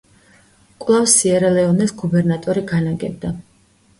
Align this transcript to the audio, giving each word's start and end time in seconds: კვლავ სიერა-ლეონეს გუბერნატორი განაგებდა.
კვლავ 0.85 1.03
სიერა-ლეონეს 1.11 1.93
გუბერნატორი 2.01 2.63
განაგებდა. 2.73 3.35